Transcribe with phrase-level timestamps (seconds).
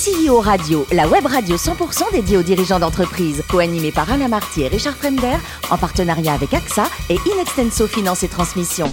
[0.00, 4.68] CEO Radio, la web radio 100% dédiée aux dirigeants d'entreprise, co-animée par Alain Marty et
[4.68, 5.36] Richard Fremder,
[5.70, 8.86] en partenariat avec AXA et Inextenso Finance et Transmission.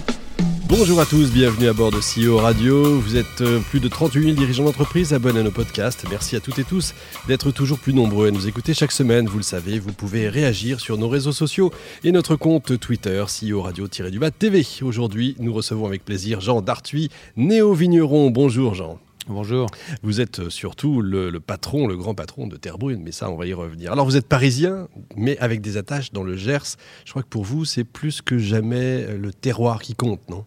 [0.68, 3.00] Bonjour à tous, bienvenue à bord de CEO Radio.
[3.00, 6.04] Vous êtes euh, plus de 38 000 dirigeants d'entreprise abonnés à nos podcasts.
[6.10, 6.92] Merci à toutes et tous
[7.26, 9.28] d'être toujours plus nombreux à nous écouter chaque semaine.
[9.28, 11.72] Vous le savez, vous pouvez réagir sur nos réseaux sociaux
[12.04, 14.66] et notre compte Twitter, CEO Radio-du-Bas TV.
[14.82, 18.28] Aujourd'hui, nous recevons avec plaisir Jean Dartuy, néo-vigneron.
[18.28, 18.98] Bonjour Jean.
[19.28, 19.66] Bonjour.
[20.02, 23.46] Vous êtes surtout le, patron, le grand patron de Terre Brune, mais ça, on va
[23.46, 23.92] y revenir.
[23.92, 26.76] Alors, vous êtes parisien, mais avec des attaches dans le Gers.
[27.04, 30.46] Je crois que pour vous, c'est plus que jamais le terroir qui compte, non?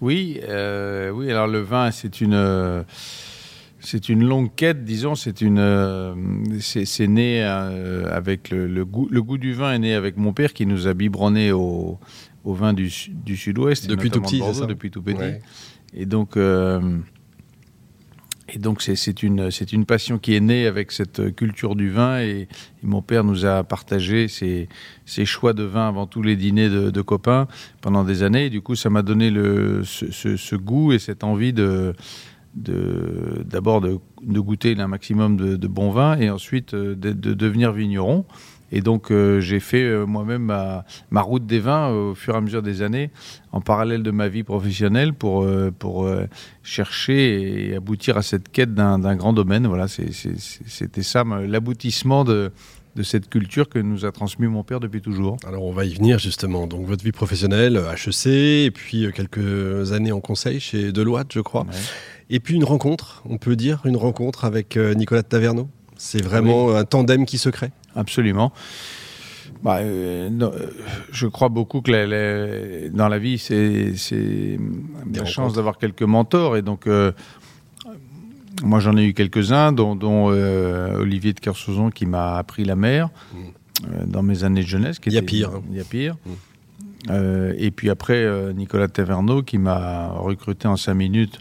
[0.00, 1.30] Oui, euh, oui.
[1.30, 2.84] Alors, le vin, c'est une.
[3.78, 5.14] c'est une longue quête, disons.
[5.14, 9.06] C'est une, c'est né euh, avec le, goût.
[9.10, 11.98] Le goût du vin est né avec mon père qui nous a biberonné au,
[12.44, 15.40] au vin du, du Sud-Ouest depuis tout petit, depuis tout petit.
[15.94, 16.80] Et donc, euh,
[18.54, 22.48] et donc c'est une, une passion qui est née avec cette culture du vin et,
[22.84, 24.68] mon père nous a partagé ses,
[25.06, 27.46] ses, choix de vin avant tous les dîners de, copains
[27.80, 28.46] pendant des années.
[28.46, 31.94] Et du coup, ça m'a donné le, ce, goût et cette envie de
[32.54, 37.34] d'abord de, de, goûter un maximum de, de bon vin et ensuite euh, de, de
[37.34, 38.24] devenir vigneron.
[38.74, 42.38] Et donc, euh, j'ai fait euh, moi-même ma, ma, route des vins au fur et
[42.38, 43.10] à mesure des années,
[43.52, 45.46] en parallèle de ma vie professionnelle, pour,
[45.78, 46.10] pour
[46.62, 49.66] chercher et aboutir à cette quête d'un grand domaine.
[49.66, 52.50] Voilà, c'était ça l'aboutissement de,
[52.96, 55.36] de cette culture que nous a transmis mon père depuis toujours.
[55.46, 56.66] Alors on va y venir justement.
[56.66, 61.66] Donc votre vie professionnelle, HEC, et puis quelques années en conseil chez Deloitte, je crois.
[62.32, 65.68] Et puis une rencontre, on peut dire, une rencontre avec Nicolas de Taverneau.
[65.96, 68.52] C'est vraiment un tandem qui se crée absolument.
[69.62, 70.70] Bah, euh, euh,
[71.12, 74.58] je crois beaucoup que dans la vie, c'est
[75.12, 76.56] la chance d'avoir quelques mentors.
[76.56, 77.12] Et donc, euh,
[78.64, 84.10] moi, j'en ai eu quelques-uns, dont, Olivier de Kersauzon qui m'a appris la mer mm.
[84.10, 84.98] dans mes années de jeunesse.
[85.06, 85.50] il y a pire.
[85.70, 86.16] Il y a pire.
[86.26, 87.52] Mm.
[87.56, 91.38] et puis après, Nicolas Taverneau qui m'a recruté en cinq minutes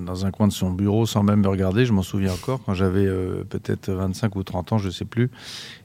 [0.00, 1.86] dans un coin de son bureau sans même me regarder.
[1.86, 5.04] Je m'en souviens encore quand j'avais euh, peut-être 25 ou 30 ans, je ne sais
[5.04, 5.30] plus.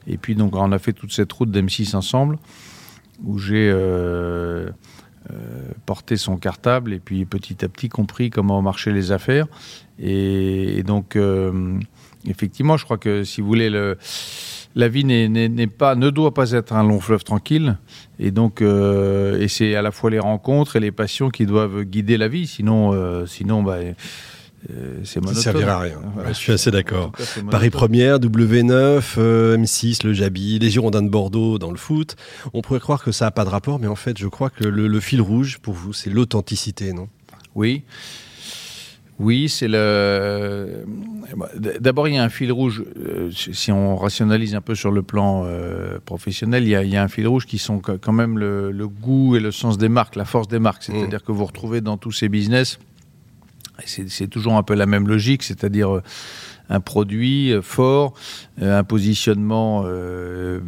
[0.08, 2.38] Et puis donc on a fait toute cette route d'M6 ensemble
[3.24, 4.70] où j'ai euh,
[5.32, 5.34] euh,
[5.86, 9.48] porté son cartable et puis petit à petit compris comment marchaient les affaires.
[10.00, 11.18] Et, donc
[12.26, 13.98] effectivement, je crois que si vous voulez le
[14.76, 17.78] la vie n'est pas, ne doit pas être un long fleuve tranquille.
[18.20, 21.84] Et donc, euh, et c'est à la fois les rencontres et les passions qui doivent
[21.84, 22.48] guider la vie.
[22.48, 25.36] Sinon, euh, sinon, bah, euh, c'est monotone.
[25.36, 26.02] Ça servira à rien.
[26.28, 27.12] je suis assez d'accord.
[27.50, 29.18] Paris Première, W9,
[29.58, 32.16] M6, le Jabi, les Girondins de Bordeaux dans le foot.
[32.54, 34.64] On pourrait croire que ça n'a pas de rapport, mais en fait, je crois que
[34.64, 37.08] le fil rouge pour vous, c'est l'authenticité, non?
[37.56, 37.84] Oui.
[39.20, 40.86] Oui, c'est le.
[41.80, 42.84] D'abord, il y a un fil rouge.
[43.06, 47.08] Euh, si on rationalise un peu sur le plan euh, professionnel, il y, a, un
[47.10, 50.48] fil rouge qui sont quand même le, goût et le sens des marques, la force
[50.48, 50.84] des marques.
[50.84, 51.28] C'est-à-dire mmh.
[51.28, 52.80] que vous retrouvez dans tous ces business,
[53.86, 56.04] c'est toujours un peu la même logique, c'est-à-dire euh,
[56.70, 58.14] un produit euh, fort,
[58.62, 60.60] euh, un positionnement euh,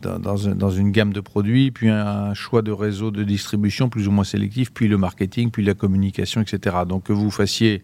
[0.00, 4.24] dans, une gamme de produits, puis un, choix de réseau de distribution plus ou moins
[4.24, 6.76] sélectif, puis le marketing, puis la communication, etc.
[6.88, 7.82] Donc que vous fassiez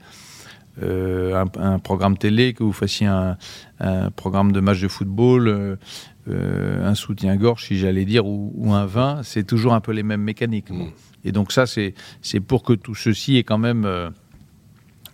[0.80, 3.36] un, programme télé, que vous fassiez un,
[4.16, 5.78] programme de match de football,
[6.28, 10.70] un soutien-gorge, si j'allais dire, ou, un vin, c'est toujours un peu les mêmes mécaniques.
[10.70, 10.86] Mmh.
[11.24, 11.94] Et donc ça, c'est
[12.41, 14.12] pour que tout ceci ait quand même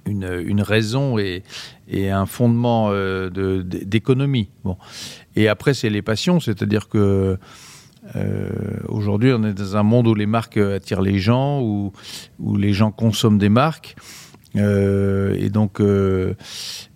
[0.08, 1.42] une, raison et,
[2.10, 3.30] un fondement euh,
[3.62, 4.50] d'économie.
[4.64, 4.76] Bon.
[5.36, 7.38] Et après, c'est les passions, c'est-à-dire que
[8.16, 8.48] euh,
[8.88, 11.92] aujourd'hui, on est dans un monde où les marques attirent les gens, où,
[12.38, 13.96] où les gens consomment des marques.
[14.58, 16.34] Euh, et donc, euh,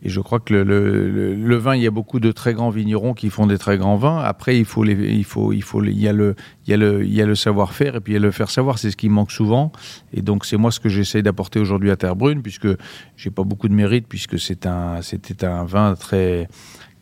[0.03, 3.31] et je crois que le, vin, il y a beaucoup de très grands vignerons qui
[3.31, 4.19] font des très grands vins.
[4.19, 6.35] Après, il faut il faut, il faut, il y a le,
[6.67, 8.31] il y a le, il y a le savoir-faire et puis il y a le
[8.31, 8.79] faire savoir.
[8.79, 9.73] C'est ce qui manque souvent.
[10.13, 12.69] Et donc, c'est moi ce que j'essaie d'apporter aujourd'hui à Terre Brune, puisque
[13.17, 16.49] j'ai pas beaucoup de mérite, puisque c'est un, c'était un vin très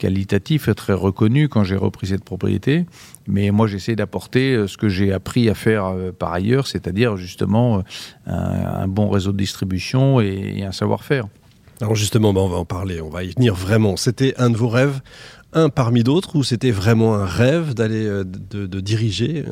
[0.00, 2.86] qualitatif et très reconnu quand j'ai repris cette propriété.
[3.28, 7.16] Mais moi, j'essaie d'apporter euh, ce que j'ai appris à faire euh, par ailleurs, c'est-à-dire
[7.16, 7.82] justement euh,
[8.26, 11.26] un, bon réseau de distribution et, un savoir-faire.
[11.80, 13.96] Alors justement, bah, on va en parler, on va y venir vraiment.
[13.96, 15.00] C'était un de vos rêves,
[15.52, 19.44] un parmi d'autres, ou c'était vraiment un rêve d'aller de, diriger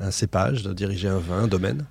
[0.00, 1.86] un, cépage, de diriger un vin, un domaine?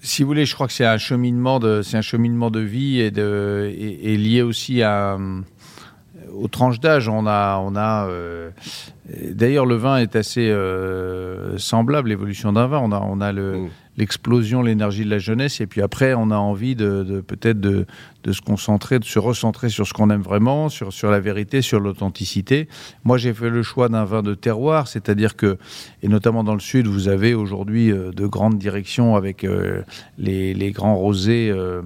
[0.00, 3.00] Si vous voulez, je crois que c'est un cheminement de, c'est un cheminement de vie
[3.00, 5.16] et, de, et lié aussi à,
[6.34, 8.08] aux tranches d'âge, on a, on a
[9.30, 10.54] D'ailleurs, le vin est assez
[11.58, 12.78] semblable, l'évolution d'un vin.
[12.78, 16.30] On a, on a le, mm l'explosion, l'énergie de la jeunesse, et puis après, on
[16.30, 17.86] a envie de, peut-être de,
[18.30, 21.78] se concentrer, de se recentrer sur ce qu'on aime vraiment, sur, sur la vérité, sur
[21.78, 22.68] l'authenticité.
[23.04, 25.58] Moi, j'ai fait le choix d'un vin de terroir, c'est-à-dire que,
[26.02, 29.82] et notamment dans le sud, vous avez aujourd'hui euh, de grandes directions avec euh,
[30.18, 31.50] les, les, grands rosés.
[31.50, 31.82] Euh,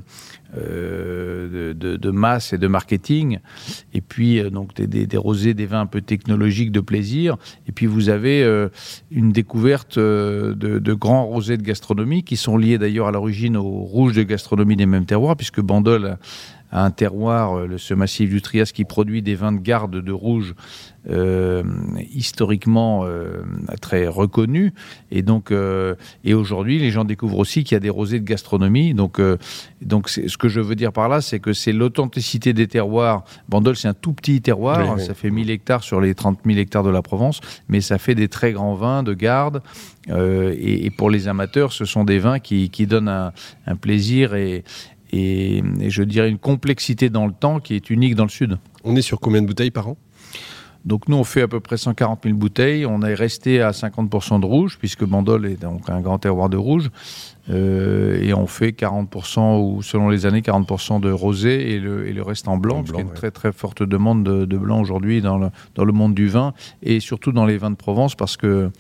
[0.58, 3.38] euh, de, masse et de marketing,
[3.92, 7.36] et puis euh, donc des, rosés, des vins un peu technologiques de plaisir,
[7.66, 8.68] et puis vous avez euh,
[9.10, 14.14] une découverte de, grands rosés de gastronomie qui sont liés d'ailleurs à l'origine au rouge
[14.14, 16.18] de gastronomie des mêmes terroirs, puisque Bandol
[16.70, 20.12] a un terroir, euh, ce massif du Trias, qui produit des vins de garde de
[20.12, 20.54] rouge
[21.08, 21.62] euh,
[22.12, 23.42] historiquement euh,
[23.80, 24.72] très reconnus.
[25.10, 25.52] Et donc,
[26.24, 28.94] et aujourd'hui, les gens découvrent aussi qu'il y a des rosés de gastronomie.
[28.94, 29.20] Donc,
[29.80, 33.24] donc ce que je veux dire par là, c'est que c'est l'authenticité des terroirs.
[33.48, 36.82] Bandol, c'est un tout petit terroir, ça fait 1000 hectares sur les 30 000 hectares
[36.82, 39.62] de la Provence, mais ça fait des très grands vins de garde.
[40.08, 43.32] et, pour les amateurs, ce sont des vins qui, qui donnent un,
[43.66, 44.64] un plaisir et,
[45.12, 48.58] et, je dirais une complexité dans le temps qui est unique dans le Sud.
[48.84, 49.96] On est sur combien de bouteilles par an?
[50.84, 52.86] Donc nous, on fait à peu près 140 000 bouteilles.
[52.86, 56.56] On est resté à 50% de rouge, puisque Bandol est donc un grand terroir de
[56.56, 56.90] rouge.
[57.50, 62.12] Euh, et on fait 40%, ou selon les années, 40% de rosé et le, et
[62.12, 64.56] le reste en blanc, parce qu'il y a une très très forte demande de, de
[64.56, 67.76] blanc aujourd'hui dans le, dans le monde du vin, et surtout dans les vins de
[67.76, 68.70] Provence, parce que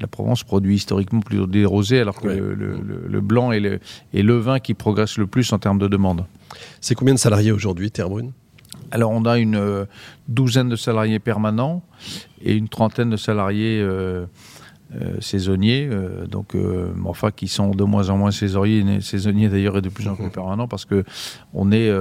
[0.00, 3.80] la Provence produit historiquement plus des rosés, alors que le, blanc est le,
[4.12, 6.24] le vin qui progresse le plus en termes de demande.
[6.80, 8.32] C'est combien de salariés aujourd'hui, Terre Brune
[8.90, 9.84] alors on a une euh,
[10.28, 11.82] douzaine de salariés permanents
[12.42, 14.26] et une trentaine de salariés euh,
[15.00, 15.88] euh, saisonniers,
[16.28, 16.56] donc
[17.04, 20.30] enfin qui sont de moins en moins saisonniers, saisonniers d'ailleurs et de plus en plus
[20.30, 21.04] permanents parce que
[21.54, 21.92] on est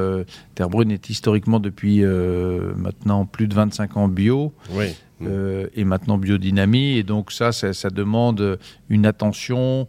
[0.55, 4.53] Terre Brune est historiquement depuis maintenant plus de 25 ans bio.
[4.71, 4.95] Oui.
[5.21, 6.97] Euh, et maintenant biodynamie.
[6.97, 9.87] Et donc ça, ça, demande une attention,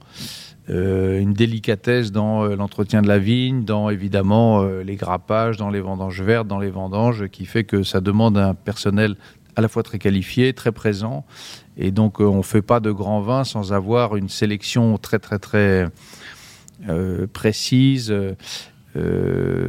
[0.69, 5.81] euh, une délicatesse dans euh, l'entretien de la vigne, dans évidemment les grappages, dans les
[5.81, 9.17] vendanges vertes, dans les vendanges, qui fait que ça demande un personnel
[9.57, 11.25] à la fois très qualifié, très présent.
[11.77, 15.39] Et donc on ne fait pas de grands vins sans avoir une sélection très très
[15.39, 15.87] très
[17.33, 18.15] précise.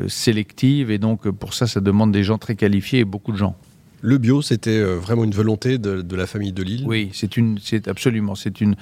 [0.08, 3.56] sélective et donc pour ça ça demande des gens très qualifiés et beaucoup de gens.
[4.02, 6.84] Le bio, c'était euh, vraiment une volonté de, la famille de Lille.
[6.88, 8.76] Oui, c'est une, c'est absolument, c'est une.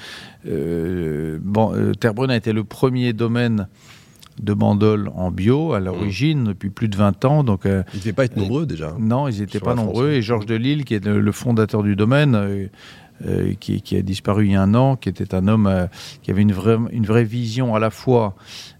[0.47, 1.93] Euh, bon, euh,
[2.29, 3.67] a été le premier domaine
[4.41, 7.43] de Bandol en bio à l'origine depuis plus de 20 ans.
[7.43, 8.95] Donc, ils n'étaient pas être nombreux déjà.
[8.97, 10.11] Non, ils n'étaient pas nombreux.
[10.11, 12.69] Et Georges de Lille, qui est le, fondateur du domaine,
[13.59, 15.89] qui, a disparu il y a un an, qui était un homme
[16.21, 18.35] qui avait une vraie, une vraie vision à la fois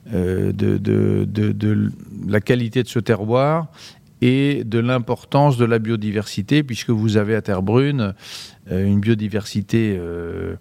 [0.09, 1.91] de, de, de,
[2.25, 3.67] la qualité de ce terroir
[4.21, 8.13] et de l'importance de la biodiversité, puisque vous avez à Terre Brune
[8.71, 10.55] euh, une biodiversité euh,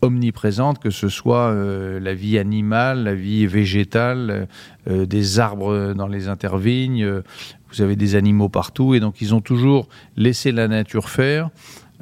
[0.00, 4.48] omniprésente, que ce soit euh, la vie animale, la vie végétale,
[4.88, 7.22] des arbres dans les intervignes,
[7.70, 11.50] vous avez des animaux partout, et donc ils ont toujours laissé la nature faire.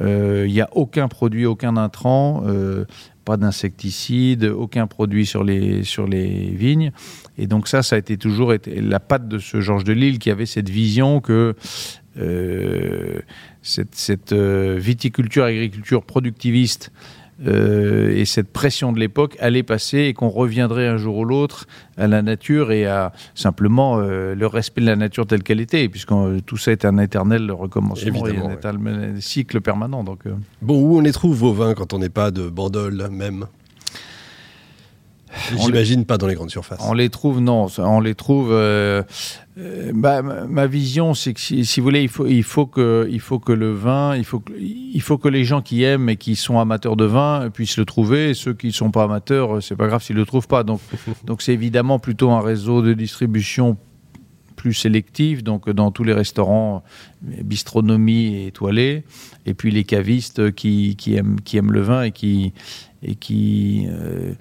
[0.00, 2.42] Il n'y a aucun produit, aucun intrant,
[3.24, 6.92] pas d'insecticides, aucun produit sur les, sur les vignes.
[7.38, 10.18] Et donc ça, ça a été toujours été la patte de ce Georges de Lille
[10.18, 11.54] qui avait cette vision que
[12.18, 13.20] euh,
[13.62, 16.92] cette, euh, viticulture, agriculture productiviste
[17.46, 21.66] euh, et cette pression de l'époque allait passer et qu'on reviendrait un jour ou l'autre
[21.96, 26.12] à la nature et à simplement le respect de la nature telle qu'elle était, puisque
[26.46, 30.02] tout ça est un éternel recommencement et un éternel cycle permanent.
[30.04, 30.20] Donc,
[30.62, 33.46] Bon, où on les trouve vos vins quand on n'est pas de Bandol même?
[35.58, 36.80] J'imagine pas dans les grandes surfaces.
[36.82, 37.66] On les trouve, non.
[37.78, 38.50] On les trouve.
[38.52, 39.02] Euh,
[39.58, 43.20] euh, bah, ma vision, c'est que si, vous voulez, il faut, il faut que, il
[43.20, 46.16] faut que le vin, il faut que, il faut que les gens qui aiment et
[46.16, 48.30] qui sont amateurs de vin puissent le trouver.
[48.30, 50.62] Et ceux qui ne sont pas amateurs, c'est pas grave s'ils le trouvent pas.
[50.62, 50.80] Donc,
[51.24, 53.76] donc c'est évidemment plutôt un réseau de distribution
[54.60, 56.84] plus sélectif, donc dans tous les restaurants,
[57.22, 59.04] bistronomie et étoilés,
[59.46, 62.52] et puis les cavistes qui, qui, aiment, qui aiment le vin et qui,
[63.02, 64.34] et qui, euh,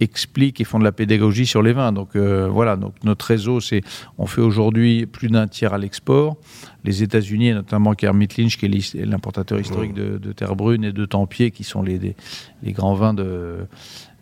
[0.00, 1.92] expliquent et font de la pédagogie sur les vins.
[1.92, 3.82] Donc euh, voilà, donc notre réseau, c'est
[4.18, 6.36] on fait aujourd'hui plus d'un tiers à l'export.
[6.84, 11.50] Les États-Unis, notamment Kermit Lynch, qui est l'importateur historique de, Terre Brune et de Tempier,
[11.50, 12.14] qui sont les,
[12.62, 13.66] les, grands vins de,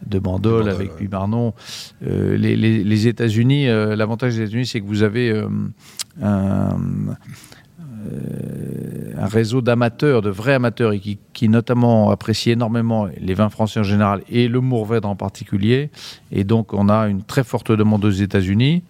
[0.06, 1.06] de Bandol, avec ouais.
[1.06, 1.52] Barnon.
[2.06, 5.48] Euh, les, les États-Unis, euh, l'avantage des États-Unis, c'est que vous avez euh,
[6.22, 6.78] un
[9.18, 11.00] réseau d'amateurs, de vrais amateurs, et
[11.32, 15.90] qui, notamment apprécient énormément les vins français en général et le Mourvèdre en particulier.
[16.32, 18.82] Et donc, on a une très forte demande aux États-Unis,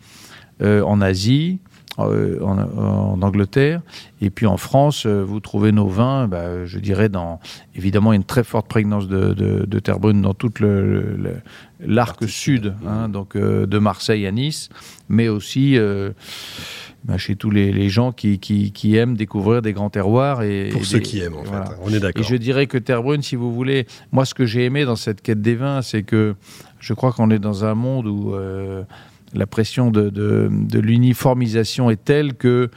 [0.62, 1.59] euh, en Asie,
[1.98, 3.80] euh, en, Angleterre.
[4.20, 7.40] Et puis en France, euh, vous trouvez nos vins, bah, je dirais, dans
[7.74, 10.52] évidemment une très forte prégnance de, de, terre brune dans tout
[11.80, 14.68] l'arc sud, hein, donc de Marseille à Nice,
[15.08, 15.78] mais aussi
[17.06, 20.42] bah, chez tous les, gens qui, qui, aiment découvrir des grands terroirs.
[20.42, 21.74] Et, Pour ceux qui aiment, en fait.
[21.82, 22.24] On est d'accord.
[22.24, 24.96] Et je dirais que Terre Brune, si vous voulez, moi, ce que j'ai aimé dans
[24.96, 26.34] cette quête des vins, c'est que
[26.80, 28.82] je crois qu'on est dans un monde où euh,
[29.35, 32.71] la pression de, l'uniformisation est telle que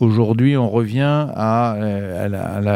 [0.00, 2.28] aujourd'hui on revient à, euh,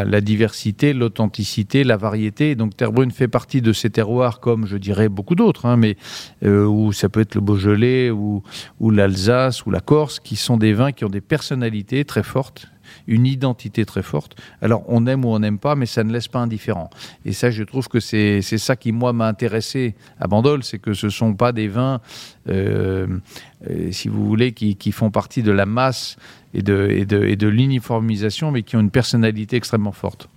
[0.04, 2.54] la, diversité, l'authenticité, la variété.
[2.54, 5.96] Donc Terre fait partie de ces terroirs comme je dirais beaucoup d'autres, hein, mais
[6.44, 8.42] euh, ça peut être le Beaujolais ou,
[8.80, 12.66] ou l'Alsace ou la Corse, qui sont des vins qui ont des personnalités très fortes
[13.06, 14.36] une identité très forte.
[14.62, 16.90] Alors on aime ou on n'aime pas, mais ça ne laisse pas indifférent.
[17.24, 20.94] Et ça, je trouve que c'est ça qui, moi, m'a intéressé à Bandol, c'est que
[20.94, 22.00] ce ne sont pas des vins,
[22.48, 23.06] euh,
[23.68, 26.16] euh, si vous voulez, qui, font partie de la masse
[26.54, 30.28] et de, et de, l'uniformisation, mais qui ont une personnalité extrêmement forte.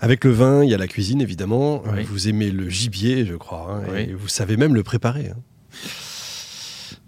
[0.00, 1.82] Avec le vin, il y a la cuisine, évidemment.
[2.08, 5.30] Vous aimez le gibier, je crois, hein, et vous savez même le préparer.
[5.30, 5.38] Hein.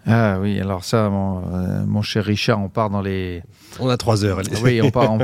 [0.08, 3.42] Ah oui, alors ça, mon, euh, mon, cher Richard, on part dans les.
[3.80, 4.40] On a trois heures.
[4.62, 5.18] Oui, on part,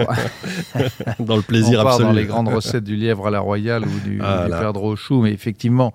[1.20, 4.00] dans le plaisir on part dans les grandes recettes du lièvre à la royale ou
[4.00, 5.94] du, ah, au chou, mais effectivement,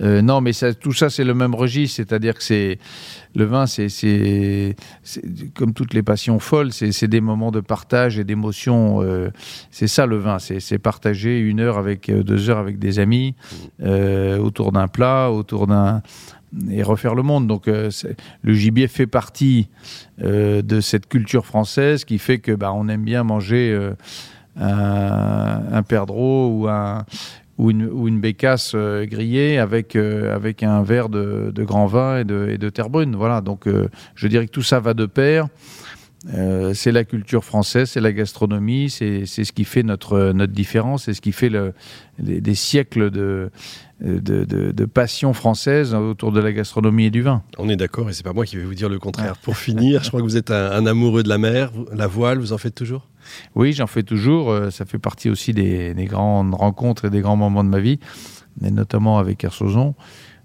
[0.00, 2.80] euh, non, mais ça, tout ça, c'est le même registre, c'est-à-dire que c'est
[3.36, 4.76] le vin, c'est
[5.54, 9.00] comme toutes les passions folles, c'est des moments de partage et d'émotion.
[9.00, 9.30] Euh,
[9.70, 13.36] c'est ça le vin, c'est partager une heure avec deux heures avec des amis
[13.78, 14.40] mmh.
[14.40, 16.02] autour d'un plat, autour d'un
[16.70, 17.46] et refaire le monde.
[17.46, 17.90] Donc euh,
[18.42, 19.68] le gibier fait partie
[20.22, 23.94] euh, de cette culture française qui fait que bah, on aime bien manger euh,
[24.56, 27.04] un, perdreau ou un
[27.56, 32.58] ou une, bécasse grillée avec, avec un verre de, de, grand vin et de, et
[32.58, 33.14] de terre brune.
[33.14, 33.68] Voilà, donc
[34.16, 35.46] je dirais que tout ça va de pair.
[36.72, 41.14] C'est la culture française, c'est la gastronomie, c'est ce qui fait notre, notre différence, c'est
[41.14, 41.74] ce qui fait le,
[42.18, 43.50] des siècles de,
[44.00, 47.42] de, passion française autour de la gastronomie et du vin.
[47.58, 49.36] On est d'accord, et c'est pas moi qui vais vous dire le contraire.
[49.38, 52.52] Pour finir, je crois que vous êtes un, amoureux de la mer, la voile, vous
[52.52, 53.08] en faites toujours?
[53.54, 54.50] Oui, j'en fais toujours.
[54.50, 57.98] Euh, ça fait partie aussi des, grandes rencontres et des grands moments de ma vie,
[58.60, 59.94] mais notamment avec Kersozon,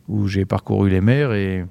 [0.07, 1.65] où j'ai parcouru les mers et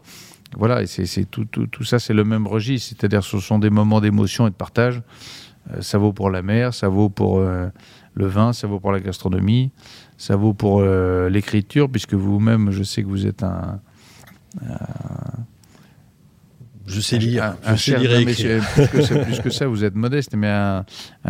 [0.56, 1.46] voilà, et c'est tout,
[1.84, 5.02] ça, c'est le même registre, c'est-à-dire ce sont des moments d'émotion et de partage.
[5.70, 7.68] Euh, ça vaut pour la mer, ça vaut pour euh,
[8.14, 9.70] le vin, ça vaut pour la gastronomie,
[10.16, 13.80] ça vaut pour euh, l'écriture, puisque vous-même, je sais que vous êtes un.
[16.88, 17.54] Je sais lire.
[17.64, 18.64] Un, je sais lire et écrire.
[18.74, 20.84] Plus que, plus, que ça, vous êtes modeste, mais un,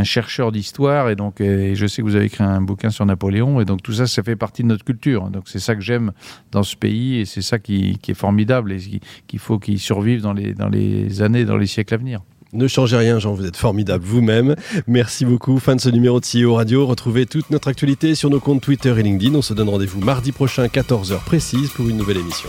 [0.04, 1.10] chercheur d'histoire.
[1.10, 3.60] Et donc, je sais que vous avez écrit un bouquin sur Napoléon.
[3.60, 5.30] Et donc, tout ça, ça fait partie de notre culture.
[5.30, 6.12] Donc, c'est ça que j'aime
[6.52, 7.18] dans ce pays.
[7.18, 10.68] Et c'est ça qui, qui, est formidable et qu'il faut qu'il survive dans les, dans
[10.68, 12.20] les années, dans les siècles à venir.
[12.54, 14.54] Ne changez rien, Jean, vous êtes formidable vous-même.
[14.86, 15.58] Merci beaucoup.
[15.58, 16.86] Fin de ce numéro de CEO Radio.
[16.86, 19.34] Retrouvez toute notre actualité sur nos comptes Twitter et LinkedIn.
[19.34, 22.48] On se donne rendez-vous mardi prochain, 14h précise, pour une nouvelle émission.